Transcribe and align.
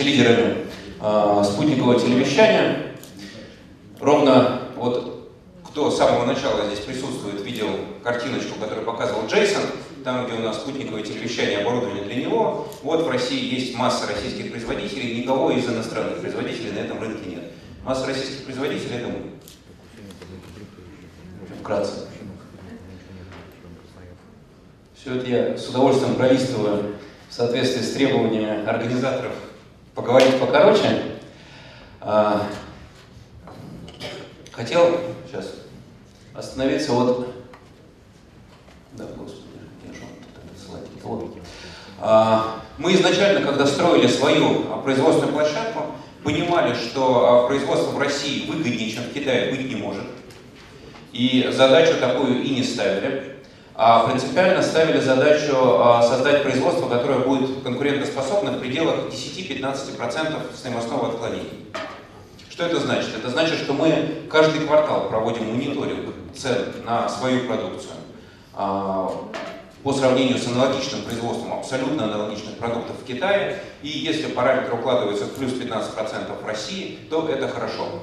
являемся 0.00 0.02
лидерами 0.02 0.66
э, 1.00 1.44
спутникового 1.44 2.00
телевещания. 2.00 2.94
Ровно 4.00 4.62
вот 4.76 5.30
кто 5.64 5.90
с 5.90 5.98
самого 5.98 6.24
начала 6.24 6.66
здесь 6.66 6.80
присутствует, 6.80 7.44
видел 7.44 7.68
картиночку, 8.02 8.58
которую 8.58 8.84
показывал 8.84 9.26
Джейсон, 9.26 9.62
там, 10.02 10.26
где 10.26 10.34
у 10.36 10.40
нас 10.40 10.56
спутниковое 10.56 11.02
телевещание, 11.02 11.58
оборудование 11.58 12.04
для 12.04 12.16
него. 12.16 12.68
Вот 12.82 13.02
в 13.04 13.08
России 13.08 13.54
есть 13.54 13.76
масса 13.76 14.08
российских 14.08 14.50
производителей, 14.50 15.20
никого 15.20 15.52
из 15.52 15.68
иностранных 15.68 16.20
производителей 16.20 16.72
на 16.72 16.78
этом 16.78 17.00
рынке 17.00 17.30
нет. 17.30 17.52
Масса 17.84 18.06
российских 18.06 18.44
производителей 18.44 18.96
это 18.96 19.08
мы. 19.08 19.30
Вкратце. 21.60 22.06
Все 24.94 25.14
это 25.14 25.26
я 25.30 25.56
с 25.56 25.68
удовольствием 25.68 26.14
пролистываю 26.14 26.96
в 27.28 27.34
соответствии 27.34 27.82
с 27.82 27.92
требованиями 27.92 28.66
организаторов 28.66 29.32
поговорить 29.94 30.38
покороче. 30.38 31.02
А, 32.00 32.46
хотел 34.52 35.00
сейчас 35.26 35.46
остановиться 36.34 36.92
вот... 36.92 37.34
Да, 38.92 39.04
господи, 39.16 39.46
я 39.86 39.92
же 39.92 40.00
вот 40.00 40.44
этот 40.44 40.66
слайд. 40.66 40.84
Вот. 41.02 41.36
А, 42.00 42.62
мы 42.78 42.94
изначально, 42.94 43.46
когда 43.46 43.66
строили 43.66 44.06
свою 44.06 44.64
производственную 44.82 45.32
площадку, 45.32 45.94
понимали, 46.24 46.74
что 46.74 47.44
а, 47.44 47.46
производство 47.46 47.90
в 47.90 47.98
России 47.98 48.50
выгоднее, 48.50 48.90
чем 48.90 49.04
в 49.04 49.12
Китае, 49.12 49.50
быть 49.50 49.68
не 49.68 49.76
может. 49.76 50.04
И 51.12 51.50
задачу 51.52 51.98
такую 51.98 52.42
и 52.42 52.50
не 52.50 52.62
ставили. 52.62 53.39
А 53.82 54.06
принципиально 54.06 54.62
ставили 54.62 55.00
задачу 55.00 55.54
а, 55.56 56.02
создать 56.02 56.42
производство, 56.42 56.86
которое 56.86 57.20
будет 57.20 57.62
конкурентоспособно 57.62 58.50
в 58.50 58.60
пределах 58.60 59.06
10-15% 59.10 60.54
стоимостного 60.54 61.08
отклонения. 61.08 61.48
Что 62.50 62.66
это 62.66 62.78
значит? 62.78 63.16
Это 63.16 63.30
значит, 63.30 63.56
что 63.56 63.72
мы 63.72 64.26
каждый 64.30 64.66
квартал 64.66 65.08
проводим 65.08 65.46
мониторинг 65.54 66.14
цен 66.36 66.74
на 66.84 67.08
свою 67.08 67.46
продукцию 67.46 67.94
а, 68.52 69.10
по 69.82 69.94
сравнению 69.94 70.36
с 70.36 70.46
аналогичным 70.46 71.00
производством 71.00 71.54
абсолютно 71.54 72.04
аналогичных 72.04 72.58
продуктов 72.58 72.96
в 73.00 73.06
Китае. 73.06 73.62
И 73.80 73.88
если 73.88 74.26
параметр 74.26 74.74
укладывается 74.74 75.24
в 75.24 75.36
плюс 75.36 75.52
15% 75.52 76.42
в 76.42 76.46
России, 76.46 76.98
то 77.08 77.26
это 77.30 77.48
хорошо. 77.48 78.02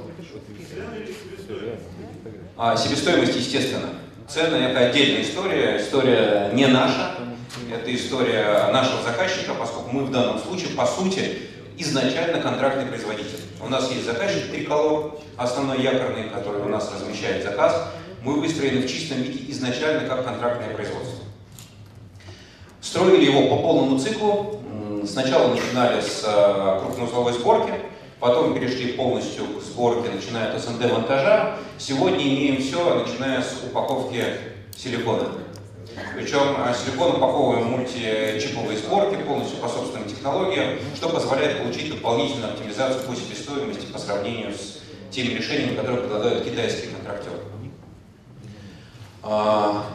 А, 2.57 2.75
себестоимость, 2.75 3.35
естественно. 3.35 3.89
Цены– 4.27 4.55
это 4.57 4.79
отдельная 4.87 5.21
история, 5.21 5.77
история 5.81 6.51
не 6.51 6.65
наша, 6.65 7.15
это 7.73 7.95
история 7.95 8.69
нашего 8.73 9.01
заказчика, 9.01 9.53
поскольку 9.53 9.89
мы 9.93 10.03
в 10.03 10.11
данном 10.11 10.37
случае, 10.37 10.71
по 10.75 10.85
сути, 10.85 11.43
изначально 11.77 12.41
контрактный 12.41 12.87
производитель. 12.87 13.39
У 13.61 13.69
нас 13.69 13.89
есть 13.89 14.05
заказчик 14.05 14.51
Триколор, 14.51 15.17
основной 15.37 15.81
якорный, 15.81 16.29
который 16.29 16.61
у 16.61 16.67
нас 16.67 16.91
размещает 16.93 17.41
заказ. 17.41 17.87
Мы 18.21 18.41
выстроены 18.41 18.81
в 18.81 18.91
чистом 18.91 19.21
виде 19.21 19.49
изначально 19.53 20.09
как 20.09 20.25
контрактное 20.25 20.75
производство. 20.75 21.23
Строили 22.81 23.23
его 23.23 23.47
по 23.47 23.61
полному 23.61 23.97
циклу. 23.97 24.61
Сначала 25.05 25.53
начинали 25.53 26.01
с 26.01 26.23
э, 26.25 26.79
крупноузловой 26.81 27.31
сборки, 27.31 27.71
Потом 28.19 28.55
перешли 28.55 28.93
полностью 28.93 29.45
к 29.45 29.61
сборке, 29.61 30.09
начиная 30.09 30.51
от 30.51 30.61
СНД-монтажа. 30.61 31.57
Сегодня 31.77 32.23
имеем 32.23 32.61
все, 32.61 33.05
начиная 33.05 33.41
с 33.41 33.61
упаковки 33.63 34.23
силикона. 34.75 35.29
Причем 36.15 36.55
а, 36.57 36.73
силикон 36.73 37.17
упаковываем 37.17 37.65
мультичиповые 37.67 38.77
сборки 38.79 39.21
полностью 39.21 39.59
по 39.59 39.67
собственным 39.67 40.07
технологиям, 40.07 40.79
что 40.95 41.09
позволяет 41.09 41.59
получить 41.59 41.91
дополнительную 41.91 42.53
оптимизацию 42.53 43.03
по 43.03 43.15
себестоимости 43.15 43.85
по 43.85 43.99
сравнению 43.99 44.51
с 44.53 44.81
теми 45.11 45.35
решениями, 45.35 45.75
которые 45.75 46.01
предлагают 46.01 46.43
китайские 46.43 46.91
контрактеры. 46.91 47.37
А, 49.21 49.85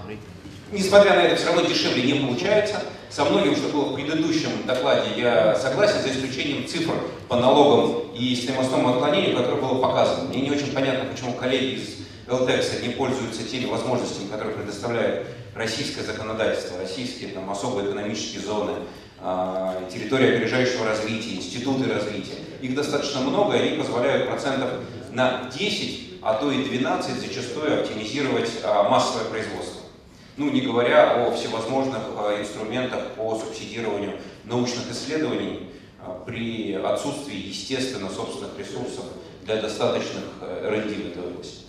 несмотря 0.70 1.14
на 1.14 1.22
это, 1.22 1.36
все 1.36 1.46
равно 1.46 1.62
дешевле 1.62 2.02
не 2.02 2.20
получается. 2.20 2.82
Со 3.14 3.26
многим, 3.26 3.54
что 3.54 3.68
было 3.68 3.90
в 3.90 3.94
предыдущем 3.94 4.66
докладе, 4.66 5.10
я 5.18 5.54
согласен, 5.54 6.00
за 6.00 6.12
исключением 6.12 6.66
цифр 6.66 6.94
по 7.28 7.36
налогам 7.36 8.10
и 8.14 8.34
стоимостному 8.34 8.88
отклонению, 8.88 9.36
которое 9.36 9.60
было 9.60 9.82
показано. 9.82 10.30
Мне 10.30 10.40
не 10.40 10.50
очень 10.50 10.72
понятно, 10.72 11.10
почему 11.10 11.34
коллеги 11.34 11.74
из 11.74 11.96
LTEX 12.26 12.80
не 12.80 12.94
пользуются 12.94 13.42
теми 13.42 13.66
возможностями, 13.66 14.28
которые 14.28 14.56
предоставляет 14.56 15.26
российское 15.54 16.00
законодательство, 16.00 16.78
российские 16.78 17.28
там, 17.30 17.50
особые 17.50 17.90
экономические 17.90 18.40
зоны, 18.40 18.72
а, 19.20 19.78
территория 19.92 20.36
опережающего 20.36 20.86
развития, 20.86 21.34
институты 21.34 21.92
развития. 21.92 22.38
Их 22.62 22.74
достаточно 22.74 23.20
много, 23.20 23.58
и 23.58 23.60
они 23.60 23.76
позволяют 23.76 24.26
процентов 24.26 24.70
на 25.10 25.50
10, 25.54 26.20
а 26.22 26.32
то 26.32 26.50
и 26.50 26.64
12 26.64 27.20
зачастую 27.20 27.80
оптимизировать 27.80 28.48
а, 28.64 28.88
массовое 28.88 29.26
производство. 29.26 29.81
Ну, 30.36 30.50
не 30.50 30.62
говоря 30.62 31.26
о 31.26 31.32
всевозможных 31.32 32.00
э, 32.16 32.40
инструментах 32.40 33.08
по 33.16 33.38
субсидированию 33.38 34.14
научных 34.44 34.90
исследований 34.90 35.68
э, 36.00 36.10
при 36.24 36.72
отсутствии, 36.72 37.36
естественно, 37.36 38.08
собственных 38.08 38.58
ресурсов 38.58 39.04
для 39.44 39.60
достаточных 39.60 40.24
э, 40.40 40.68
R&D 40.68 40.88
в 40.88 41.06
этой 41.08 41.22
области. 41.22 41.66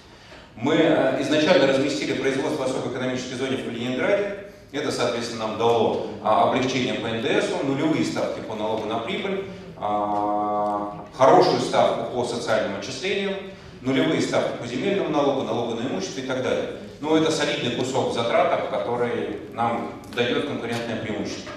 Мы 0.55 0.75
изначально 1.21 1.67
разместили 1.67 2.13
производство 2.13 2.63
в 2.63 2.69
особой 2.69 2.93
экономической 2.93 3.33
зоне 3.33 3.57
в 3.57 3.65
Калининграде. 3.65 4.45
Это, 4.71 4.91
соответственно, 4.91 5.47
нам 5.47 5.57
дало 5.57 6.07
а, 6.23 6.49
облегчение 6.49 6.93
по 6.95 7.07
НДС, 7.07 7.47
нулевые 7.63 8.05
ставки 8.05 8.39
по 8.41 8.55
налогу 8.55 8.87
на 8.87 8.99
прибыль, 8.99 9.45
а, 9.77 11.05
хорошую 11.13 11.59
ставку 11.59 12.13
по 12.13 12.25
социальным 12.25 12.79
отчислениям, 12.79 13.33
нулевые 13.81 14.21
ставки 14.21 14.57
по 14.61 14.67
земельному 14.67 15.09
налогу, 15.09 15.41
налогу 15.41 15.75
на 15.75 15.87
имущество 15.87 16.21
и 16.21 16.25
так 16.25 16.43
далее. 16.43 16.69
Но 17.01 17.17
это 17.17 17.31
солидный 17.31 17.71
кусок 17.71 18.11
в 18.11 18.13
затратах, 18.13 18.69
который 18.69 19.39
нам 19.53 19.91
дает 20.15 20.47
конкурентное 20.47 20.97
преимущество. 20.97 21.51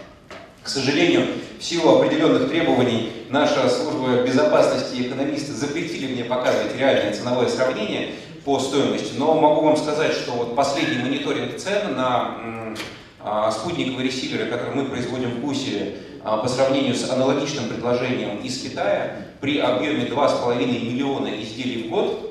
К 0.62 0.68
сожалению, 0.68 1.26
в 1.58 1.62
силу 1.62 1.98
определенных 1.98 2.48
требований 2.48 3.12
наша 3.30 3.68
служба 3.68 4.22
безопасности 4.22 4.96
и 4.96 5.06
экономисты 5.06 5.52
запретили 5.52 6.12
мне 6.12 6.24
показывать 6.24 6.76
реальное 6.76 7.12
ценовое 7.12 7.48
сравнение 7.48 8.14
по 8.44 8.58
стоимости, 8.58 9.14
но 9.16 9.34
могу 9.40 9.60
вам 9.60 9.76
сказать, 9.76 10.12
что 10.12 10.32
вот 10.32 10.56
последний 10.56 11.02
мониторинг 11.02 11.56
цен 11.56 11.94
на 11.96 12.74
а, 13.20 13.50
спутниковые 13.50 14.08
ресиверы, 14.08 14.46
которые 14.46 14.74
мы 14.74 14.88
производим 14.88 15.30
в 15.30 15.40
ГУСе, 15.40 15.96
а, 16.24 16.38
по 16.38 16.48
сравнению 16.48 16.94
с 16.94 17.08
аналогичным 17.10 17.68
предложением 17.68 18.38
из 18.38 18.60
Китая, 18.60 19.26
при 19.40 19.58
объеме 19.58 20.06
2,5 20.06 20.64
миллиона 20.64 21.28
изделий 21.40 21.84
в 21.84 21.90
год, 21.90 22.25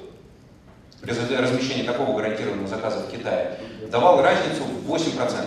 при 1.06 1.36
размещении 1.36 1.84
такого 1.84 2.18
гарантированного 2.18 2.68
заказа 2.68 3.00
в 3.00 3.12
Китае, 3.12 3.60
давал 3.92 4.22
разницу 4.22 4.64
в 4.64 4.92
8%. 4.92 5.46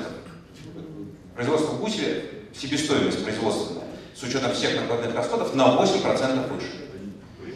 Производство 1.34 1.72
в 1.72 1.80
ГУСе, 1.80 2.24
себестоимость 2.54 3.24
производственная, 3.24 3.84
с 4.14 4.22
учетом 4.22 4.52
всех 4.52 4.76
накладных 4.76 5.14
расходов, 5.14 5.54
на 5.54 5.76
8% 5.76 6.52
выше. 6.52 6.66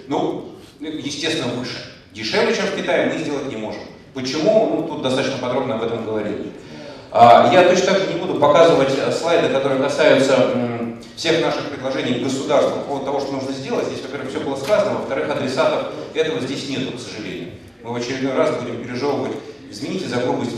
Ну, 0.09 0.53
естественно, 0.81 1.53
выше. 1.53 1.79
Дешевле, 2.13 2.55
чем 2.55 2.67
в 2.67 2.77
Китае, 2.77 3.13
мы 3.13 3.19
сделать 3.19 3.49
не 3.49 3.57
можем. 3.57 3.83
Почему? 4.15 4.77
Ну, 4.77 4.89
тут 4.89 5.03
достаточно 5.03 5.39
подробно 5.39 5.77
об 5.77 5.83
этом 5.83 6.05
говорили. 6.05 6.53
А, 7.11 7.51
я 7.53 7.69
точно 7.69 7.87
так 7.87 7.99
же 8.01 8.13
не 8.13 8.21
буду 8.21 8.35
показывать 8.35 8.91
слайды, 9.15 9.49
которые 9.53 9.83
касаются 9.83 10.51
всех 11.17 11.41
наших 11.41 11.69
предложений 11.71 12.25
государству 12.25 12.77
по 12.77 12.81
поводу 12.81 13.05
того, 13.05 13.21
что 13.21 13.33
нужно 13.33 13.53
сделать. 13.53 13.87
Здесь, 13.87 14.03
во-первых, 14.03 14.31
все 14.31 14.41
было 14.41 14.57
сказано, 14.57 14.99
во-вторых, 14.99 15.31
адресатов 15.31 15.93
этого 16.15 16.41
здесь 16.41 16.69
нету, 16.69 16.97
к 16.97 17.01
сожалению. 17.01 17.52
Мы 17.83 17.93
в 17.93 17.97
очередной 17.97 18.35
раз 18.35 18.63
будем 18.63 18.85
пережевывать, 18.85 19.33
извините 19.69 20.07
за 20.07 20.19
грубость, 20.19 20.57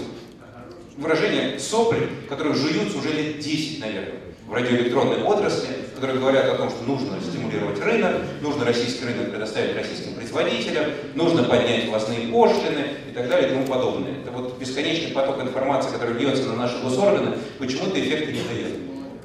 выражение 0.99 1.59
сопли, 1.59 2.09
которые 2.29 2.55
жуются 2.55 2.99
уже 2.99 3.13
лет 3.13 3.39
10, 3.39 3.81
наверное, 3.81 4.21
в 4.47 4.53
радиоэлектронной 4.53 5.23
отрасли, 5.23 5.69
которые 5.95 6.21
говорят 6.21 6.45
о 6.45 6.57
том, 6.57 6.69
что 6.69 6.83
нужно 6.85 7.19
стимулировать 7.23 7.81
рынок, 7.83 8.17
нужно 8.43 8.67
российский 8.67 9.07
рынок 9.07 9.31
предоставить 9.31 9.75
российским 9.75 10.15
производителям, 10.15 10.91
нужно 11.15 11.45
поднять 11.45 11.89
властные 11.89 12.29
пошлины 12.29 12.85
и 13.09 13.15
так 13.15 13.31
далее 13.31 13.49
и 13.49 13.53
тому 13.55 13.67
подобное. 13.67 14.13
Это 14.21 14.31
вот 14.31 14.59
бесконечный 14.59 15.13
поток 15.13 15.41
информации, 15.41 15.93
который 15.93 16.19
льется 16.19 16.45
на 16.45 16.57
наши 16.57 16.79
госорганы, 16.83 17.39
почему-то 17.59 17.99
эффекта 17.99 18.33
не 18.33 18.43
дает. 18.43 18.75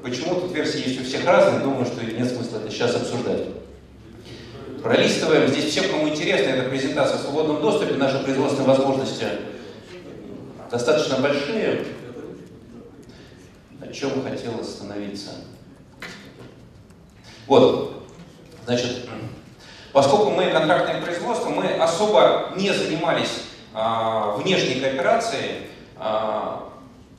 Почему 0.02 0.40
тут 0.40 0.54
версии 0.54 0.88
есть 0.88 1.02
у 1.02 1.04
всех 1.04 1.26
разные, 1.26 1.60
думаю, 1.60 1.84
что 1.84 2.02
нет 2.02 2.28
смысла 2.30 2.56
это 2.56 2.70
сейчас 2.70 2.96
обсуждать. 2.96 3.59
Пролистываем. 4.82 5.46
Здесь 5.48 5.66
всем, 5.66 5.90
кому 5.90 6.08
интересно, 6.08 6.50
эта 6.50 6.70
презентация 6.70 7.18
в 7.18 7.20
свободном 7.20 7.60
доступе, 7.60 7.94
наши 7.94 8.18
производственные 8.22 8.68
возможности 8.68 9.26
достаточно 10.70 11.18
большие. 11.18 11.84
На 13.78 13.92
чем 13.92 14.22
хотел 14.22 14.58
остановиться? 14.58 15.32
Вот, 17.46 18.04
значит, 18.64 19.08
поскольку 19.92 20.30
мы 20.30 20.50
контрактное 20.50 21.02
производство, 21.02 21.50
мы 21.50 21.66
особо 21.74 22.52
не 22.56 22.70
занимались 22.72 23.42
а, 23.74 24.36
внешней 24.36 24.80
кооперацией 24.80 25.66
а, 25.96 26.70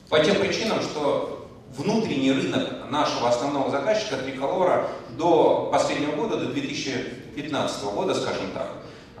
по 0.08 0.18
тем 0.18 0.36
причинам, 0.36 0.80
что 0.80 1.48
внутренний 1.76 2.32
рынок 2.32 2.81
нашего 2.92 3.30
основного 3.30 3.70
заказчика 3.70 4.16
Триколора 4.16 4.88
до 5.16 5.70
последнего 5.72 6.12
года, 6.12 6.36
до 6.36 6.46
2015 6.52 7.84
года, 7.84 8.14
скажем 8.14 8.50
так, 8.52 8.68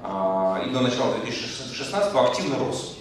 а, 0.02 0.62
и 0.64 0.70
до 0.70 0.80
начала 0.80 1.14
2016 1.14 2.14
активно 2.14 2.58
рос. 2.58 2.98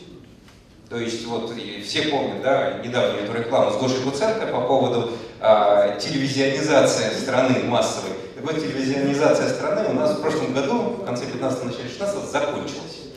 То 0.89 0.97
есть 0.97 1.25
вот 1.25 1.53
все 1.85 2.03
помнят, 2.03 2.41
да, 2.41 2.79
недавно 2.79 3.17
эту 3.17 3.33
рекламу 3.33 3.71
с 3.71 3.77
Гошей 3.77 4.01
Куценко 4.03 4.47
по 4.47 4.61
поводу 4.61 5.11
э, 5.39 5.97
телевизионизации 6.01 7.13
страны 7.17 7.63
массовой. 7.63 8.11
Так 8.35 8.43
вот, 8.43 8.61
телевизионизация 8.61 9.47
страны 9.47 9.87
у 9.89 9.93
нас 9.93 10.17
в 10.17 10.21
прошлом 10.21 10.53
году, 10.53 10.97
в 11.01 11.05
конце 11.05 11.27
15 11.27 11.63
начале 11.63 11.87
16 11.87 12.29
закончилась. 12.29 13.07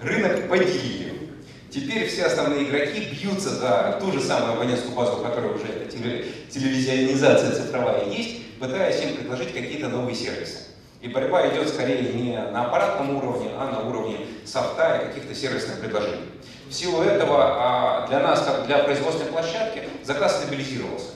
Рынок 0.00 0.48
поделили. 0.48 1.21
Теперь 1.72 2.06
все 2.06 2.24
основные 2.24 2.64
игроки 2.64 3.00
бьются 3.00 3.48
за 3.48 3.98
ту 3.98 4.12
же 4.12 4.20
самую 4.20 4.52
абонентскую 4.52 4.94
базу, 4.94 5.20
у 5.20 5.22
которой 5.22 5.54
уже 5.54 5.64
эта 5.64 5.88
телевизионизация 5.88 7.52
цифровая 7.52 8.04
есть, 8.10 8.58
пытаясь 8.60 9.02
им 9.02 9.16
предложить 9.16 9.54
какие-то 9.54 9.88
новые 9.88 10.14
сервисы. 10.14 10.58
И 11.00 11.08
борьба 11.08 11.48
идет 11.48 11.70
скорее 11.70 12.12
не 12.12 12.36
на 12.36 12.66
аппаратном 12.66 13.16
уровне, 13.16 13.48
а 13.58 13.70
на 13.70 13.88
уровне 13.88 14.18
софта 14.44 14.98
и 14.98 15.06
каких-то 15.08 15.34
сервисных 15.34 15.80
предложений. 15.80 16.26
В 16.68 16.72
силу 16.74 17.02
этого 17.02 17.38
а, 17.42 18.06
для 18.06 18.20
нас, 18.20 18.44
как 18.44 18.66
для 18.66 18.78
производственной 18.78 19.32
площадки, 19.32 19.82
заказ 20.04 20.42
стабилизировался. 20.42 21.12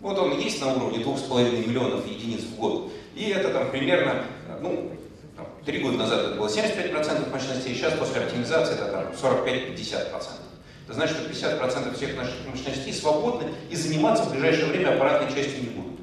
Вот 0.00 0.18
он 0.18 0.38
есть 0.38 0.60
на 0.60 0.74
уровне 0.74 0.98
2,5 1.02 1.66
миллионов 1.66 2.06
единиц 2.06 2.42
в 2.42 2.56
год. 2.56 2.92
И 3.14 3.30
это 3.30 3.48
там 3.48 3.70
примерно, 3.70 4.24
ну, 4.60 4.92
три 5.66 5.80
года 5.80 5.98
назад 5.98 6.20
это 6.20 6.34
было 6.36 6.46
75% 6.46 7.30
мощностей, 7.30 7.74
сейчас 7.74 7.92
после 7.94 8.22
оптимизации 8.22 8.74
это 8.74 8.86
там 8.86 9.04
45-50%. 9.10 9.76
Это 10.84 10.94
значит, 10.94 11.16
что 11.16 11.28
50% 11.28 11.96
всех 11.96 12.16
наших 12.16 12.34
мощностей 12.46 12.92
свободны 12.92 13.48
и 13.68 13.74
заниматься 13.74 14.22
в 14.24 14.30
ближайшее 14.30 14.66
время 14.66 14.94
аппаратной 14.94 15.34
частью 15.34 15.64
не 15.64 15.70
будут. 15.70 16.00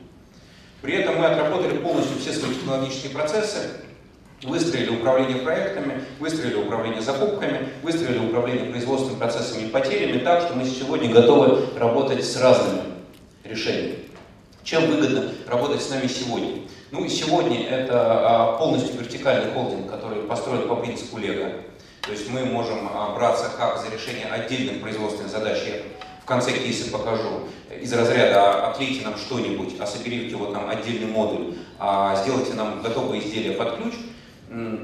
При 0.82 0.96
этом 0.96 1.16
мы 1.16 1.26
отработали 1.26 1.78
полностью 1.78 2.20
все 2.20 2.34
свои 2.34 2.54
технологические 2.54 3.14
процессы, 3.14 3.70
Выстроили 4.44 4.90
управление 4.90 5.38
проектами, 5.38 6.04
выстроили 6.20 6.56
управление 6.56 7.02
закупками, 7.02 7.70
выстроили 7.82 8.18
управление 8.18 8.72
производственными 8.72 9.20
процессами 9.20 9.68
и 9.68 9.70
потерями 9.70 10.20
так, 10.20 10.42
что 10.42 10.54
мы 10.54 10.66
сегодня 10.66 11.10
готовы 11.14 11.68
работать 11.78 12.26
с 12.26 12.36
разными 12.36 12.82
решениями. 13.46 14.00
Чем 14.64 14.88
выгодно 14.88 15.32
работать 15.48 15.82
с 15.82 15.90
нами 15.90 16.08
сегодня? 16.08 16.64
Ну, 16.94 17.10
сегодня 17.10 17.68
это 17.70 17.96
а, 17.96 18.58
полностью 18.60 19.00
вертикальный 19.00 19.52
холдинг, 19.52 19.90
который 19.90 20.22
построен 20.28 20.68
по 20.68 20.76
принципу 20.76 21.18
Лего. 21.18 21.50
То 22.04 22.12
есть 22.12 22.30
мы 22.30 22.46
можем 22.46 22.88
а, 22.94 23.16
браться 23.16 23.50
как 23.58 23.80
за 23.80 23.90
решение 23.90 24.28
отдельных 24.28 24.80
производственных 24.80 25.32
задач, 25.32 25.58
я 25.66 25.82
в 26.22 26.26
конце 26.26 26.52
кейса 26.52 26.92
покажу, 26.92 27.48
из 27.82 27.92
разряда 27.92 28.68
«А, 28.68 28.70
«отлейте 28.70 29.04
нам 29.04 29.18
что-нибудь, 29.18 29.74
а 29.80 29.88
соберите 29.88 30.36
вот 30.36 30.54
нам 30.54 30.70
отдельный 30.70 31.08
модуль, 31.08 31.56
а 31.80 32.16
сделайте 32.22 32.54
нам 32.54 32.84
готовое 32.84 33.22
изделие 33.22 33.54
под 33.54 33.78
ключ», 33.78 33.96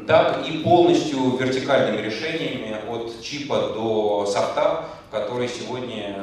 так 0.07 0.47
и 0.49 0.63
полностью 0.63 1.37
вертикальными 1.37 2.01
решениями 2.01 2.75
от 2.89 3.21
чипа 3.21 3.69
до 3.75 4.25
софта, 4.25 4.85
который 5.11 5.47
сегодня 5.47 6.15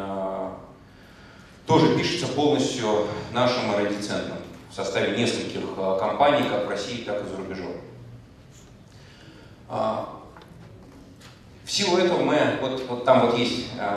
тоже 1.64 1.96
пишется 1.96 2.26
полностью 2.26 3.06
нашим 3.32 3.70
R&D 3.70 4.02
центром 4.02 4.38
в 4.76 4.78
составе 4.78 5.16
нескольких 5.16 5.62
э, 5.74 5.96
компаний, 5.98 6.46
как 6.50 6.66
в 6.66 6.68
России, 6.68 7.02
так 7.02 7.22
и 7.22 7.26
за 7.26 7.36
рубежом. 7.38 7.72
А, 9.70 10.20
в 11.64 11.72
силу 11.72 11.96
этого 11.96 12.20
мы, 12.20 12.58
вот, 12.60 12.82
вот 12.86 13.04
там 13.06 13.26
вот 13.26 13.38
есть 13.38 13.68
э, 13.80 13.96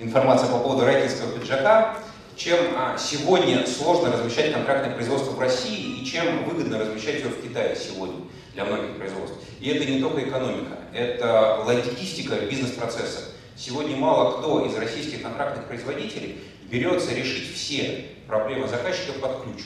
информация 0.00 0.50
по 0.50 0.58
поводу 0.58 0.84
райкинского 0.84 1.38
пиджака, 1.38 1.96
чем 2.34 2.58
сегодня 2.98 3.64
сложно 3.68 4.10
размещать 4.10 4.52
контрактное 4.52 4.94
производство 4.94 5.30
в 5.30 5.38
России 5.38 6.00
и 6.00 6.04
чем 6.04 6.42
выгодно 6.44 6.80
размещать 6.80 7.20
его 7.20 7.30
в 7.30 7.40
Китае 7.40 7.76
сегодня 7.76 8.24
для 8.54 8.64
многих 8.64 8.96
производств. 8.96 9.36
И 9.60 9.68
это 9.70 9.88
не 9.88 10.00
только 10.00 10.28
экономика, 10.28 10.76
это 10.92 11.62
логистика 11.64 12.34
бизнес-процесса. 12.34 13.26
Сегодня 13.56 13.94
мало 13.96 14.38
кто 14.38 14.66
из 14.66 14.74
российских 14.74 15.22
контрактных 15.22 15.66
производителей 15.66 16.40
берется 16.68 17.14
решить 17.14 17.54
все 17.54 18.06
проблемы 18.26 18.66
заказчика 18.66 19.12
под 19.12 19.44
ключ. 19.44 19.62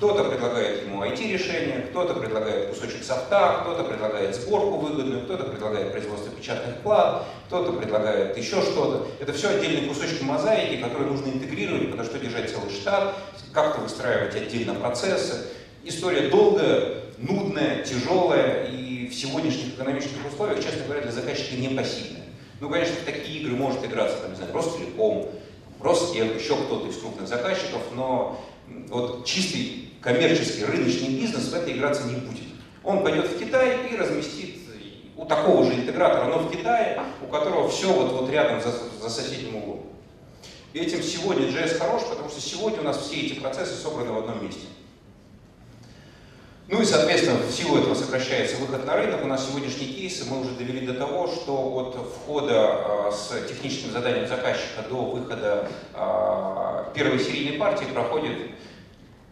Кто-то 0.00 0.24
предлагает 0.24 0.84
ему 0.84 1.04
IT-решение, 1.04 1.86
кто-то 1.90 2.14
предлагает 2.14 2.70
кусочек 2.70 3.04
софта, 3.04 3.58
кто-то 3.60 3.84
предлагает 3.84 4.34
сборку 4.34 4.78
выгодную, 4.78 5.24
кто-то 5.24 5.44
предлагает 5.44 5.92
производство 5.92 6.32
печатных 6.32 6.76
плат, 6.76 7.26
кто-то 7.48 7.74
предлагает 7.74 8.34
еще 8.38 8.62
что-то. 8.62 9.08
Это 9.20 9.34
все 9.34 9.50
отдельные 9.50 9.86
кусочки 9.86 10.22
мозаики, 10.22 10.80
которые 10.80 11.10
нужно 11.10 11.26
интегрировать, 11.26 11.90
потому 11.90 12.08
что 12.08 12.18
держать 12.18 12.50
целый 12.50 12.70
штат, 12.70 13.14
как-то 13.52 13.82
выстраивать 13.82 14.34
отдельно 14.34 14.74
процессы. 14.74 15.48
История 15.84 16.30
долгая, 16.30 17.02
нудная, 17.18 17.84
тяжелая 17.84 18.68
и 18.68 19.06
в 19.06 19.14
сегодняшних 19.14 19.74
экономических 19.74 20.26
условиях, 20.26 20.64
честно 20.64 20.84
говоря, 20.84 21.02
для 21.02 21.12
заказчика 21.12 21.56
непосильная. 21.56 22.24
Ну, 22.58 22.70
конечно, 22.70 22.94
в 22.94 23.04
такие 23.04 23.42
игры 23.42 23.54
может 23.54 23.84
играться, 23.84 24.16
там, 24.16 24.30
не 24.30 24.36
знаю, 24.36 24.50
Ростелеком, 24.54 25.28
Ростех, 25.78 26.40
еще 26.40 26.56
кто-то 26.56 26.88
из 26.88 26.96
крупных 26.96 27.28
заказчиков, 27.28 27.82
но 27.94 28.42
вот 28.88 29.26
чистый 29.26 29.89
коммерческий 30.00 30.64
рыночный 30.64 31.08
бизнес 31.08 31.48
в 31.48 31.54
это 31.54 31.70
играться 31.70 32.04
не 32.04 32.16
будет. 32.16 32.48
Он 32.82 33.02
пойдет 33.02 33.26
в 33.26 33.38
Китай 33.38 33.88
и 33.90 33.96
разместит 33.96 34.60
у 35.20 35.26
такого 35.26 35.64
же 35.64 35.74
интегратора, 35.74 36.24
но 36.24 36.38
в 36.38 36.50
Китае, 36.50 36.98
у 37.22 37.30
которого 37.30 37.68
все 37.68 37.92
вот, 37.92 38.12
вот 38.12 38.30
рядом 38.30 38.60
за, 38.62 38.72
за 39.02 39.10
соседним 39.10 39.56
углом. 39.56 39.82
И 40.72 40.78
этим 40.78 41.02
сегодня 41.02 41.48
JS 41.48 41.78
хорош, 41.78 42.04
потому 42.08 42.30
что 42.30 42.40
сегодня 42.40 42.80
у 42.80 42.84
нас 42.84 42.98
все 42.98 43.20
эти 43.20 43.38
процессы 43.38 43.74
собраны 43.74 44.12
в 44.12 44.18
одном 44.18 44.42
месте. 44.42 44.66
Ну 46.68 46.80
и, 46.80 46.84
соответственно, 46.84 47.38
в 47.40 47.50
силу 47.50 47.78
этого 47.78 47.94
сокращается 47.94 48.56
выход 48.56 48.86
на 48.86 48.94
рынок. 48.94 49.24
У 49.24 49.26
нас 49.26 49.46
сегодняшние 49.48 49.92
кейсы 49.92 50.24
мы 50.24 50.40
уже 50.40 50.52
довели 50.52 50.86
до 50.86 50.94
того, 50.94 51.26
что 51.26 51.52
от 51.74 51.96
входа 52.14 53.08
э, 53.08 53.12
с 53.12 53.48
техническим 53.48 53.90
заданием 53.90 54.28
заказчика 54.28 54.82
до 54.88 55.02
выхода 55.02 55.68
э, 55.92 56.84
первой 56.94 57.18
серийной 57.18 57.58
партии 57.58 57.86
проходит 57.92 58.52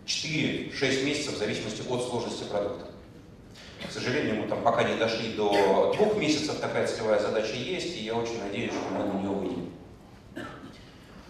4-6 0.09 1.05
месяцев 1.05 1.35
в 1.35 1.39
зависимости 1.39 1.83
от 1.89 2.09
сложности 2.09 2.45
продукта. 2.45 2.87
К 3.87 3.93
сожалению, 3.93 4.43
мы 4.43 4.49
там 4.49 4.63
пока 4.63 4.83
не 4.83 4.97
дошли 4.97 5.35
до 5.35 5.93
двух 5.95 6.17
месяцев, 6.17 6.59
такая 6.61 6.87
целевая 6.87 7.21
задача 7.21 7.55
есть, 7.55 7.97
и 7.97 8.05
я 8.05 8.15
очень 8.15 8.43
надеюсь, 8.43 8.73
что 8.73 8.83
мы 8.91 9.05
на 9.05 9.19
нее 9.19 9.31
выйдем. 9.31 9.73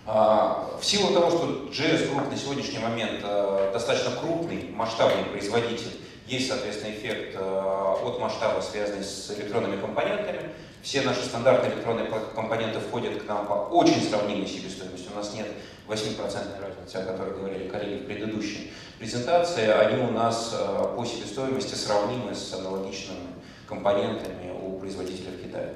А, 0.06 0.78
в 0.80 0.84
силу 0.84 1.12
того, 1.12 1.28
что 1.30 1.68
JS 1.70 2.10
Group 2.10 2.30
на 2.30 2.36
сегодняшний 2.36 2.78
момент 2.78 3.20
э, 3.22 3.70
достаточно 3.72 4.12
крупный, 4.12 4.70
масштабный 4.70 5.24
производитель, 5.24 5.92
есть, 6.28 6.48
соответственно, 6.48 6.92
эффект 6.92 7.34
э, 7.34 7.94
от 8.02 8.20
масштаба, 8.20 8.60
связанный 8.60 9.02
с 9.02 9.30
электронными 9.36 9.80
компонентами. 9.80 10.50
Все 10.82 11.02
наши 11.02 11.24
стандартные 11.24 11.72
электронные 11.72 12.06
компоненты 12.34 12.78
входят 12.80 13.22
к 13.22 13.26
нам 13.26 13.46
по 13.46 13.68
очень 13.72 14.02
сравнимой 14.02 14.46
себестоимости. 14.46 15.08
У 15.12 15.16
нас 15.16 15.34
нет 15.34 15.46
8% 15.88 16.18
разницы, 16.20 16.96
о 16.96 17.04
которой 17.04 17.34
говорили 17.34 17.68
коллеги 17.68 18.02
в 18.02 18.06
предыдущей 18.06 18.72
презентации. 18.98 19.68
Они 19.68 20.02
у 20.02 20.10
нас 20.10 20.54
э, 20.58 20.94
по 20.96 21.04
себестоимости 21.04 21.74
сравнимы 21.74 22.34
с 22.34 22.52
аналогичными 22.52 23.28
компонентами 23.66 24.52
у 24.52 24.78
производителя 24.78 25.30
в 25.30 25.42
Китае. 25.42 25.74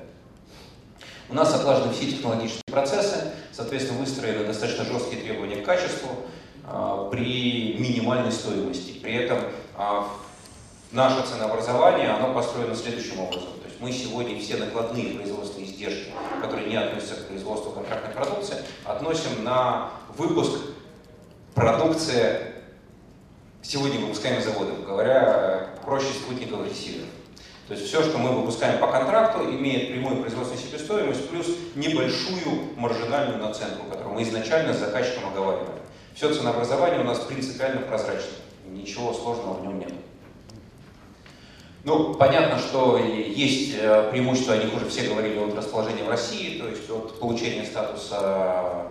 У 1.28 1.34
нас 1.34 1.54
отлажены 1.54 1.92
все 1.94 2.10
технологические 2.10 2.62
процессы, 2.70 3.32
соответственно, 3.52 4.00
выстроены 4.00 4.44
достаточно 4.44 4.84
жесткие 4.84 5.22
требования 5.22 5.56
к 5.56 5.64
качеству 5.64 6.10
а, 6.64 7.08
при 7.10 7.74
минимальной 7.78 8.32
стоимости. 8.32 8.92
При 9.02 9.14
этом 9.14 9.38
а, 9.76 10.08
наше 10.92 11.26
ценообразование, 11.26 12.10
оно 12.10 12.34
построено 12.34 12.74
следующим 12.74 13.20
образом. 13.20 13.48
То 13.62 13.68
есть 13.68 13.80
мы 13.80 13.92
сегодня 13.92 14.38
все 14.38 14.56
накладные 14.56 15.14
производственные 15.14 15.70
издержки, 15.70 16.12
которые 16.40 16.68
не 16.68 16.76
относятся 16.76 17.16
к 17.16 17.28
производству 17.28 17.72
контрактной 17.72 18.14
продукции, 18.14 18.56
относим 18.84 19.42
на 19.42 19.90
выпуск 20.16 20.60
продукции 21.54 22.52
сегодня 23.62 24.00
выпускаемых 24.00 24.44
заводов, 24.44 24.84
говоря 24.84 25.70
проще 25.84 26.12
спутниковых 26.12 26.68
ресиверов. 26.68 27.08
То 27.68 27.74
есть 27.74 27.86
все, 27.86 28.02
что 28.02 28.18
мы 28.18 28.30
выпускаем 28.30 28.78
по 28.80 28.88
контракту, 28.88 29.44
имеет 29.44 29.92
прямую 29.92 30.20
производственную 30.20 30.66
себестоимость 30.66 31.30
плюс 31.30 31.46
небольшую 31.74 32.76
маржинальную 32.76 33.38
наценку, 33.38 33.86
которую 33.86 34.14
мы 34.14 34.22
изначально 34.24 34.74
с 34.74 34.78
заказчиком 34.78 35.30
оговариваем. 35.30 35.70
Все 36.14 36.34
ценообразование 36.34 37.00
у 37.00 37.04
нас 37.04 37.20
принципиально 37.20 37.80
прозрачно, 37.82 38.32
ничего 38.66 39.14
сложного 39.14 39.54
в 39.54 39.62
нем 39.62 39.78
нет. 39.78 39.92
Ну, 41.84 42.14
понятно, 42.14 42.58
что 42.60 42.96
есть 42.96 43.74
э, 43.76 44.08
преимущества, 44.12 44.54
о 44.54 44.58
них 44.58 44.72
уже 44.72 44.88
все 44.88 45.08
говорили, 45.08 45.38
от 45.38 45.56
расположения 45.56 46.04
в 46.04 46.08
России, 46.08 46.58
то 46.58 46.68
есть 46.68 46.88
от 46.88 47.18
получения 47.18 47.64
статуса 47.64 48.86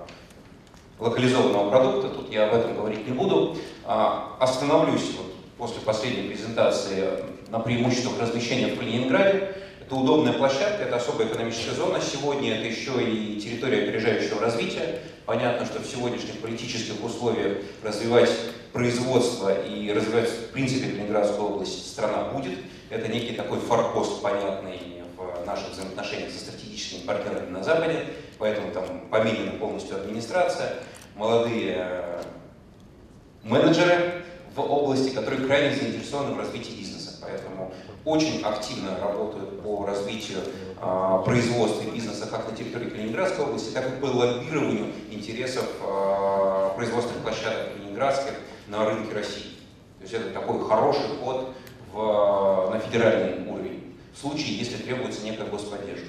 локализованного 0.99 1.69
продукта, 1.69 2.09
тут 2.09 2.31
я 2.31 2.49
об 2.49 2.53
этом 2.53 2.75
говорить 2.75 3.07
не 3.07 3.13
буду. 3.13 3.55
А, 3.85 4.35
остановлюсь 4.39 5.15
вот 5.17 5.33
после 5.57 5.81
последней 5.81 6.27
презентации 6.27 7.23
на 7.49 7.59
преимуществах 7.59 8.19
размещения 8.19 8.67
в 8.67 8.79
Калининграде. 8.79 9.55
Это 9.81 9.95
удобная 9.95 10.33
площадка, 10.33 10.83
это 10.83 10.97
особая 10.97 11.27
экономическая 11.27 11.75
зона 11.75 11.99
сегодня, 12.01 12.57
это 12.57 12.67
еще 12.67 12.91
и 13.01 13.39
территория 13.39 13.83
опережающего 13.83 14.41
развития. 14.41 14.99
Понятно, 15.25 15.65
что 15.65 15.79
в 15.79 15.85
сегодняшних 15.85 16.39
политических 16.39 17.01
условиях 17.03 17.59
развивать 17.83 18.31
производство 18.73 19.53
и 19.53 19.91
развивать 19.93 20.29
в 20.29 20.51
принципе 20.51 20.87
Калининградскую 20.87 21.49
область 21.49 21.91
страна 21.91 22.25
будет. 22.33 22.57
Это 22.91 23.07
некий 23.07 23.33
такой 23.35 23.59
форпост 23.59 24.21
понятный 24.21 25.01
в 25.15 25.45
наших 25.45 25.71
взаимоотношениях 25.71 26.29
со 26.29 26.39
стратегическими 26.39 27.05
партнерами 27.07 27.49
на 27.49 27.63
Западе, 27.63 28.05
поэтому 28.37 28.73
там 28.73 28.83
поменена 29.09 29.53
полностью 29.53 29.95
администрация, 29.95 30.73
молодые 31.15 31.75
э, 31.77 32.23
менеджеры 33.43 34.23
в 34.53 34.59
области, 34.59 35.15
которые 35.15 35.47
крайне 35.47 35.73
заинтересованы 35.73 36.33
в 36.33 36.39
развитии 36.39 36.73
бизнеса. 36.73 37.17
Поэтому 37.21 37.71
очень 38.03 38.43
активно 38.43 38.99
работают 38.99 39.61
по 39.61 39.85
развитию 39.85 40.39
э, 40.81 41.21
производства 41.23 41.83
и 41.83 41.91
бизнеса 41.91 42.27
как 42.29 42.51
на 42.51 42.57
территории 42.57 42.89
Калининградской 42.89 43.45
области, 43.45 43.73
так 43.73 43.87
и 43.87 44.01
по 44.01 44.07
лоббированию 44.07 44.87
интересов 45.09 45.63
э, 45.81 46.69
производственных 46.75 47.23
площадок 47.23 47.73
калининградских 47.73 48.33
на 48.67 48.83
рынке 48.83 49.15
России. 49.15 49.51
То 49.99 50.03
есть 50.03 50.13
это 50.13 50.31
такой 50.31 50.67
хороший 50.67 51.07
ход 51.23 51.53
в, 51.91 52.69
на 52.71 52.79
федеральный 52.79 53.47
уровень, 53.49 53.95
в 54.13 54.19
случае, 54.19 54.57
если 54.57 54.77
требуется 54.77 55.23
некая 55.23 55.47
господдержка. 55.47 56.07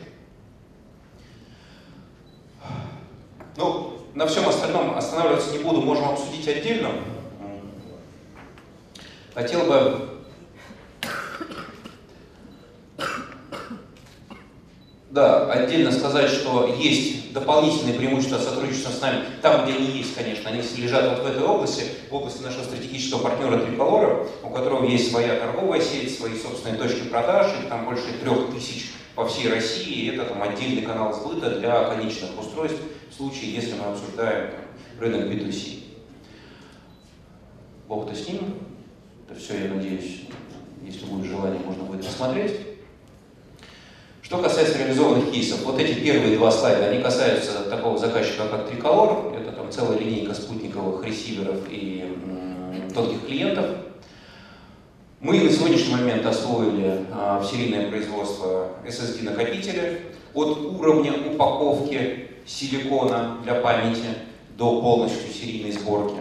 Ну, 3.56 3.98
на 4.14 4.26
всем 4.26 4.48
остальном 4.48 4.96
останавливаться 4.96 5.52
не 5.52 5.62
буду, 5.62 5.80
можем 5.82 6.08
обсудить 6.08 6.46
отдельно. 6.48 6.90
Хотел 9.34 9.64
бы 9.64 10.11
Да, 15.12 15.52
отдельно 15.52 15.92
сказать, 15.92 16.30
что 16.30 16.74
есть 16.74 17.34
дополнительные 17.34 17.98
преимущества 17.98 18.38
сотрудничества 18.38 18.92
с 18.92 19.00
нами, 19.02 19.24
там, 19.42 19.64
где 19.64 19.74
они 19.74 19.98
есть, 19.98 20.14
конечно, 20.14 20.48
они 20.48 20.62
лежат 20.78 21.10
вот 21.10 21.22
в 21.22 21.26
этой 21.26 21.44
области, 21.44 21.84
в 22.08 22.14
области 22.14 22.40
нашего 22.40 22.62
стратегического 22.62 23.18
партнера 23.18 23.58
Триколора, 23.58 24.26
у 24.42 24.48
которого 24.48 24.86
есть 24.86 25.10
своя 25.10 25.38
торговая 25.38 25.82
сеть, 25.82 26.16
свои 26.16 26.34
собственные 26.38 26.78
точки 26.78 27.08
продаж, 27.08 27.48
там 27.68 27.84
больше 27.84 28.04
трех 28.22 28.54
тысяч 28.54 28.92
по 29.14 29.28
всей 29.28 29.50
России, 29.50 29.92
и 29.92 30.16
это 30.16 30.24
там 30.24 30.42
отдельный 30.42 30.80
канал 30.80 31.12
сбыта 31.12 31.58
для 31.58 31.90
конечных 31.90 32.30
устройств, 32.40 32.80
в 33.10 33.14
случае, 33.14 33.52
если 33.52 33.74
мы 33.74 33.84
обсуждаем 33.84 34.52
там, 34.52 34.60
рынок 34.98 35.30
B2C. 35.30 35.80
Бог-то 37.86 38.14
с 38.14 38.26
ним, 38.26 38.54
это 39.28 39.38
все, 39.38 39.62
я 39.62 39.74
надеюсь, 39.74 40.22
если 40.82 41.04
будет 41.04 41.26
желание, 41.26 41.60
можно 41.60 41.84
будет 41.84 42.06
посмотреть. 42.06 42.71
Что 44.22 44.38
касается 44.38 44.78
реализованных 44.78 45.32
кейсов, 45.32 45.64
вот 45.64 45.80
эти 45.80 45.94
первые 45.98 46.36
два 46.36 46.52
слайда, 46.52 46.86
они 46.86 47.02
касаются 47.02 47.64
такого 47.68 47.98
заказчика, 47.98 48.46
как 48.48 48.68
Триколор. 48.68 49.34
Это 49.34 49.50
там 49.50 49.70
целая 49.70 49.98
линейка 49.98 50.32
спутниковых 50.32 51.04
ресиверов 51.04 51.58
и 51.68 52.16
тонких 52.94 53.26
клиентов. 53.26 53.66
Мы 55.20 55.40
на 55.40 55.50
сегодняшний 55.50 55.94
момент 55.94 56.24
освоили 56.24 57.04
а, 57.12 57.40
в 57.40 57.46
серийное 57.46 57.88
производство 57.90 58.68
SSD-накопители 58.86 60.02
от 60.34 60.58
уровня 60.58 61.12
упаковки 61.12 62.28
силикона 62.46 63.38
для 63.42 63.56
памяти 63.56 64.08
до 64.56 64.80
полностью 64.80 65.32
серийной 65.32 65.72
сборки. 65.72 66.18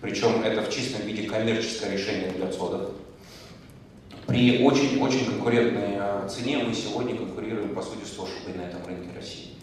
Причем 0.00 0.42
это 0.44 0.62
в 0.62 0.70
чистом 0.70 1.02
виде 1.02 1.28
коммерческое 1.28 1.92
решение 1.92 2.30
для 2.30 2.46
цодов. 2.48 2.90
При 4.30 4.64
очень-очень 4.64 5.26
конкурентной 5.26 5.96
а, 5.98 6.28
цене 6.28 6.58
мы 6.58 6.72
сегодня 6.72 7.16
конкурируем, 7.16 7.74
по 7.74 7.82
сути, 7.82 8.04
с 8.04 8.10
Тошибой 8.10 8.54
на 8.54 8.68
этом 8.68 8.86
рынке 8.86 9.08
России. 9.12 9.54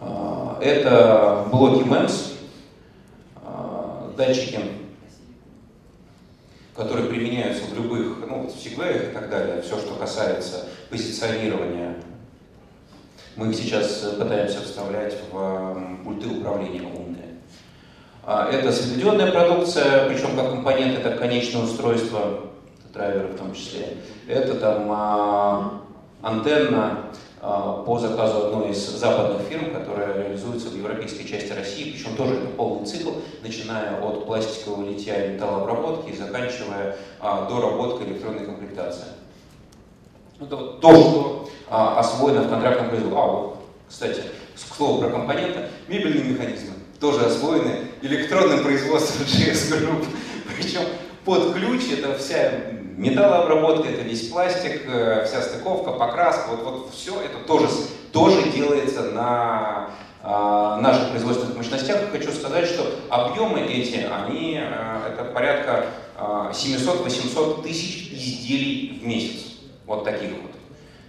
А, 0.00 0.58
это 0.62 1.46
блоки 1.52 1.86
MEMS, 1.86 2.32
а, 3.44 4.10
датчики, 4.16 4.58
которые 6.74 7.10
применяются 7.10 7.64
в 7.64 7.74
любых, 7.74 8.26
ну, 8.26 8.48
в 8.48 8.56
Segway 8.56 9.10
и 9.10 9.12
так 9.12 9.28
далее, 9.28 9.60
все, 9.60 9.78
что 9.78 9.96
касается 9.96 10.64
позиционирования. 10.88 11.96
Мы 13.36 13.50
их 13.50 13.54
сейчас 13.54 13.98
пытаемся 14.18 14.62
вставлять 14.62 15.14
в 15.30 15.98
пульты 16.04 16.26
управления 16.26 16.88
умные. 16.88 17.36
Это 18.26 18.72
светодиодная 18.72 19.30
продукция, 19.30 20.08
причем 20.08 20.36
как 20.36 20.52
компонент, 20.52 20.98
это 20.98 21.18
конечное 21.18 21.64
устройство 21.64 22.48
драйверы 22.92 23.28
в 23.28 23.38
том 23.38 23.54
числе. 23.54 23.96
Это 24.26 24.54
там 24.54 24.88
а, 24.90 25.80
антенна 26.22 27.06
а, 27.40 27.82
по 27.84 27.98
заказу 27.98 28.46
одной 28.46 28.70
из 28.70 28.78
западных 28.78 29.42
фирм, 29.42 29.72
которая 29.72 30.22
реализуется 30.22 30.68
в 30.68 30.76
европейской 30.76 31.24
части 31.24 31.52
России, 31.52 31.92
причем 31.92 32.16
тоже 32.16 32.34
это 32.34 32.46
полный 32.48 32.86
цикл, 32.86 33.10
начиная 33.42 34.00
от 34.00 34.26
пластикового 34.26 34.88
литья 34.88 35.24
и 35.24 35.34
металлообработки 35.34 36.10
и 36.10 36.16
заканчивая 36.16 36.96
а, 37.20 37.48
доработкой 37.48 38.08
электронной 38.08 38.44
комплектации. 38.44 39.06
Это 40.40 40.56
вот 40.56 40.80
то, 40.80 40.90
что 40.90 41.50
а, 41.68 41.98
освоено 42.00 42.42
в 42.42 42.50
контрактном 42.50 42.90
производстве. 42.90 43.20
А, 43.20 43.26
вот, 43.26 43.56
кстати, 43.88 44.22
к 44.54 44.74
слову 44.74 45.00
про 45.00 45.10
компоненты, 45.10 45.68
мебельные 45.88 46.24
механизмы 46.24 46.74
тоже 47.00 47.26
освоены 47.26 47.88
электронным 48.02 48.62
производством 48.62 49.26
GS 49.26 49.80
Group. 49.80 50.06
Причем 50.56 50.82
под 51.28 51.52
ключ 51.52 51.82
это 51.92 52.16
вся 52.16 52.52
металлообработка, 52.96 53.90
это 53.90 54.00
весь 54.00 54.28
пластик, 54.28 54.84
э, 54.86 55.26
вся 55.26 55.42
стыковка, 55.42 55.92
покраска, 55.92 56.48
вот, 56.48 56.62
вот 56.64 56.90
все 56.94 57.20
это 57.20 57.46
тоже, 57.46 57.68
тоже 58.12 58.50
делается 58.50 59.02
на 59.10 59.90
э, 60.22 60.26
наших 60.26 61.10
производственных 61.10 61.58
мощностях. 61.58 62.10
Хочу 62.10 62.32
сказать, 62.32 62.64
что 62.64 62.90
объемы 63.10 63.60
эти, 63.60 64.06
они, 64.10 64.58
э, 64.58 65.12
это 65.12 65.24
порядка 65.34 65.84
э, 66.16 66.50
700-800 66.50 67.62
тысяч 67.62 68.10
изделий 68.10 68.98
в 69.02 69.06
месяц. 69.06 69.52
Вот 69.84 70.04
таких 70.04 70.30
вот. 70.30 70.52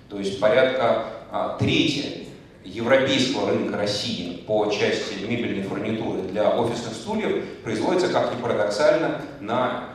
То 0.10 0.20
есть 0.20 0.38
порядка 0.42 1.06
э, 1.32 1.56
трети 1.60 2.28
европейского 2.66 3.52
рынка 3.52 3.78
России 3.78 4.44
по 4.46 4.70
части 4.70 5.24
мебельной 5.26 5.64
фурнитуры 5.64 6.24
для 6.24 6.50
офисных 6.50 6.94
стульев 6.94 7.46
производится, 7.64 8.10
как 8.10 8.36
ни 8.36 8.42
парадоксально, 8.42 9.22
на 9.40 9.86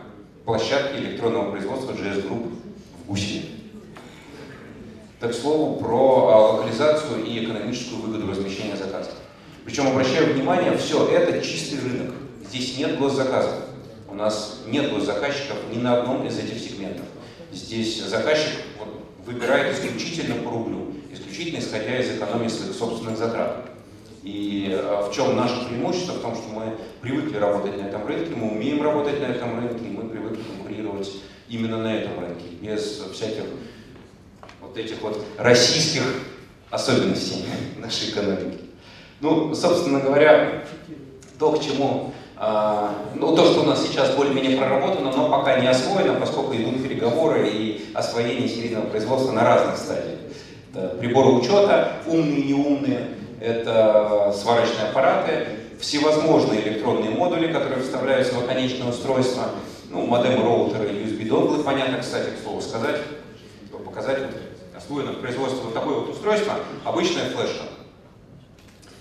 площадки 0.45 0.99
электронного 0.99 1.51
производства 1.51 1.93
GS 1.93 2.29
Group 2.29 2.53
в 3.03 3.09
Гусине. 3.09 3.47
Так, 5.21 5.33
к 5.33 5.35
слову, 5.35 5.81
про 5.81 6.29
а, 6.29 6.53
локализацию 6.53 7.25
и 7.25 7.45
экономическую 7.45 8.03
выгоду 8.03 8.31
размещения 8.31 8.77
заказа. 8.77 9.11
Причем, 9.65 9.87
обращаю 9.87 10.35
внимание, 10.35 10.77
все 10.77 11.07
это 11.09 11.41
чистый 11.41 11.81
рынок. 11.81 12.15
Здесь 12.47 12.77
нет 12.77 12.99
госзаказов. 12.99 13.55
У 14.09 14.15
нас 14.15 14.61
нет 14.67 14.93
госзаказчиков 14.93 15.57
ни 15.73 15.79
на 15.79 16.01
одном 16.01 16.27
из 16.27 16.39
этих 16.39 16.59
сегментов. 16.59 17.07
Здесь 17.53 18.05
заказчик 18.05 18.53
вот, 18.79 18.89
выбирает 19.25 19.75
исключительно 19.75 20.35
по 20.37 20.51
рублю, 20.51 20.93
исключительно 21.11 21.61
исходя 21.61 21.99
из 21.99 22.17
экономии 22.17 22.49
своих 22.49 22.75
собственных 22.75 23.17
затрат. 23.17 23.74
И 24.25 24.75
а, 24.75 25.03
в 25.03 25.15
чем 25.15 25.37
наше 25.37 25.67
преимущество? 25.69 26.15
В 26.15 26.21
том, 26.21 26.35
что 26.35 26.49
мы 26.49 26.79
привыкли 27.03 27.37
работать 27.37 27.77
на 27.81 27.87
этом 27.87 28.07
рынке, 28.07 28.35
мы 28.35 28.53
умеем 28.53 28.83
работать 28.83 29.21
на 29.21 29.27
этом 29.27 29.61
рынке, 29.61 29.85
и 29.85 29.91
мы 29.91 30.09
привыкли 30.09 30.43
конкурировать 30.43 31.13
именно 31.51 31.77
на 31.77 31.95
этом 31.95 32.19
рынке, 32.19 32.47
без 32.63 33.03
всяких 33.13 33.45
вот 34.63 34.79
этих 34.79 35.03
вот 35.03 35.23
российских 35.37 36.03
особенностей 36.71 37.45
нашей 37.77 38.11
экономики. 38.11 38.61
Ну, 39.21 39.55
собственно 39.55 40.01
говоря, 40.01 40.65
то, 41.39 41.53
к 41.53 41.63
чему, 41.63 42.15
э, 42.39 42.89
ну, 43.17 43.37
то, 43.37 43.45
что 43.45 43.61
у 43.61 43.65
нас 43.65 43.87
сейчас 43.87 44.15
более-менее 44.15 44.57
проработано, 44.57 45.13
но 45.15 45.29
пока 45.29 45.61
не 45.61 45.67
освоено, 45.67 46.19
поскольку 46.19 46.55
идут 46.55 46.83
переговоры 46.83 47.47
и 47.51 47.91
освоение 47.93 48.49
серийного 48.49 48.87
производства 48.87 49.33
на 49.33 49.45
разных 49.45 49.77
стадиях. 49.77 50.19
Это 50.73 50.97
приборы 50.97 51.29
учета, 51.35 51.99
умные 52.07 52.41
и 52.41 52.49
неумные, 52.49 53.09
это 53.45 54.35
сварочные 54.37 54.89
аппараты, 54.89 55.47
всевозможные 55.79 56.67
электронные 56.67 57.11
модули, 57.11 57.53
которые 57.53 57.83
вставляются 57.83 58.35
в 58.35 58.47
конечное 58.47 58.89
устройство, 58.89 59.51
ну, 59.91 60.07
модемы, 60.07 60.43
роутеры, 60.43 60.89
USB 60.89 61.29
донглы, 61.29 61.63
понятно, 61.63 61.99
кстати, 61.99 62.31
к 62.31 62.43
слову 62.43 62.63
сказать, 62.63 63.01
показать, 63.85 64.19
вот, 64.21 64.31
освоено 64.77 65.13
производство 65.15 65.65
вот 65.65 65.75
такое 65.75 65.97
вот 65.97 66.11
устройство, 66.11 66.55
обычная 66.85 67.31
флешка. 67.31 67.65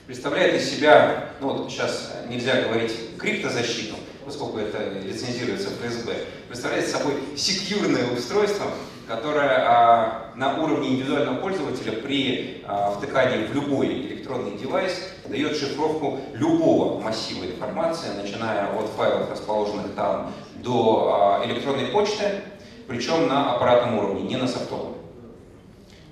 Представляет 0.05 0.61
из 0.61 0.69
себя, 0.69 1.29
ну 1.39 1.53
вот 1.53 1.71
сейчас 1.71 2.11
нельзя 2.27 2.63
говорить 2.63 2.93
криптозащиту, 3.17 3.95
поскольку 4.25 4.59
это 4.59 4.99
лицензируется 4.99 5.69
ФСБ, 5.69 6.13
представляет 6.49 6.89
собой 6.89 7.13
секьюрное 7.37 8.11
устройство, 8.11 8.65
которая 9.07 9.65
а, 9.67 10.31
на 10.35 10.61
уровне 10.61 10.89
индивидуального 10.89 11.37
пользователя 11.37 11.93
при 11.93 12.63
а, 12.65 12.91
втыкании 12.91 13.45
в 13.45 13.53
любой 13.53 13.87
электронный 13.87 14.57
девайс 14.57 15.09
дает 15.25 15.57
шифровку 15.57 16.19
любого 16.33 16.99
массива 16.99 17.45
информации, 17.45 18.09
начиная 18.21 18.67
от 18.67 18.89
файлов, 18.89 19.29
расположенных 19.29 19.93
там, 19.95 20.31
до 20.55 21.41
а, 21.41 21.45
электронной 21.45 21.87
почты, 21.87 22.41
причем 22.87 23.27
на 23.27 23.55
аппаратном 23.55 23.97
уровне, 23.99 24.23
не 24.23 24.37
на 24.37 24.47
софтовом. 24.47 24.95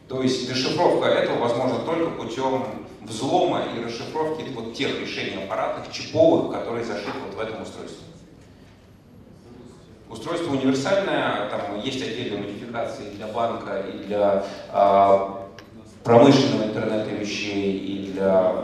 То 0.07 0.21
есть 0.21 0.47
дешифровка 0.49 1.07
этого 1.07 1.39
возможна 1.39 1.79
только 1.79 2.09
путем 2.11 2.65
взлома 3.01 3.63
и 3.75 3.83
расшифровки 3.83 4.43
вот 4.53 4.73
тех 4.73 4.99
решений 4.99 5.43
аппаратных, 5.43 5.91
чиповых, 5.91 6.51
которые 6.51 6.83
зашиты 6.83 7.17
вот 7.25 7.35
в 7.35 7.39
этом 7.39 7.61
устройстве. 7.61 8.10
Устройство 10.11 10.51
универсальное, 10.51 11.47
там 11.49 11.79
есть 11.81 12.01
отдельные 12.01 12.41
модификации 12.41 13.11
для 13.15 13.27
банка 13.27 13.79
и 13.79 14.05
для 14.05 14.43
э, 14.73 15.19
промышленного 16.03 16.65
интернета 16.65 17.11
вещей, 17.11 17.77
и 17.77 18.11
для, 18.11 18.55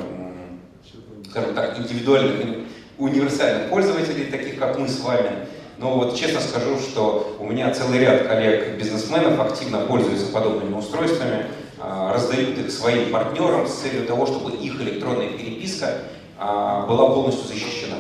скажем 1.30 1.56
так, 1.56 1.80
индивидуальных, 1.80 2.66
универсальных 2.98 3.70
пользователей, 3.70 4.25
таких 4.25 4.60
как 4.60 4.77
мы 4.77 4.89
с 4.89 5.00
вами. 5.00 5.48
Но 5.77 5.94
вот 5.94 6.18
честно 6.18 6.42
скажу, 6.42 6.80
что 6.80 7.38
у 7.39 7.46
меня 7.46 7.74
целый 7.74 8.00
ряд 8.00 8.27
коллег-бизнесменов 8.27 9.39
активно 9.39 9.86
пользуются 9.86 10.34
подобными 10.34 10.75
устройствами, 10.75 11.46
э, 11.82 12.12
раздают 12.13 12.58
их 12.58 12.70
своим 12.70 13.10
партнерам 13.10 13.68
с 13.68 13.74
целью 13.74 14.06
того, 14.06 14.25
чтобы 14.25 14.51
их 14.51 14.82
электронная 14.82 15.30
переписка 15.30 16.00
э, 16.38 16.86
была 16.88 17.10
полностью 17.12 17.48
защищена. 17.48 17.96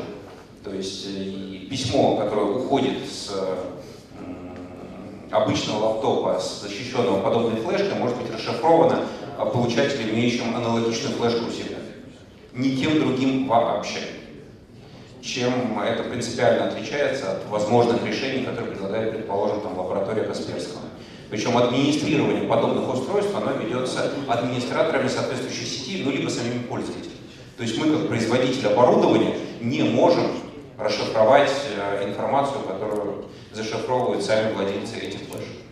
То 0.69 0.75
есть 0.75 1.07
э, 1.07 1.65
письмо, 1.69 2.17
которое 2.17 2.45
уходит 2.45 3.09
с 3.09 3.31
обычного 5.31 5.85
лаптопа, 5.85 6.39
с 6.39 6.61
защищенного 6.61 7.21
подобной 7.21 7.61
флешкой, 7.61 7.95
может 7.95 8.17
быть 8.17 8.31
расшифровано 8.33 9.05
получателем, 9.53 10.09
имеющим 10.09 10.55
аналогичную 10.55 11.15
флешку 11.15 11.45
у 11.47 11.51
себя. 11.51 11.77
Тем 12.53 12.99
другим 12.99 13.47
вообще. 13.47 13.99
Чем 15.21 15.79
это 15.79 16.03
принципиально 16.03 16.67
отличается 16.67 17.33
от 17.33 17.49
возможных 17.49 18.05
решений, 18.05 18.45
которые 18.45 18.71
предлагает, 18.71 19.11
предположим, 19.11 19.61
там, 19.61 19.77
лаборатория 19.77 20.23
Касперского. 20.23 20.81
Причем 21.29 21.57
администрирование 21.57 22.43
подобных 22.43 22.93
устройств, 22.93 23.35
оно 23.35 23.51
ведется 23.51 24.11
администраторами 24.27 25.07
соответствующей 25.07 25.65
сети, 25.65 26.03
ну 26.03 26.11
либо 26.11 26.29
самими 26.29 26.59
пользователями. 26.59 27.15
То 27.57 27.63
есть 27.63 27.77
мы, 27.77 27.91
как 27.91 28.07
производитель 28.07 28.67
оборудования, 28.67 29.35
не 29.59 29.83
можем 29.83 30.27
расшифровать 30.77 31.51
э, 31.75 32.07
информацию, 32.07 32.61
которую 32.61 33.25
зашифровывают 33.51 34.23
сами 34.23 34.53
владельцы 34.53 34.97
этих 34.97 35.21
флешек. 35.21 35.66